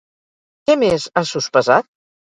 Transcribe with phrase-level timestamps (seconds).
[0.69, 1.91] Què més ha sospesat?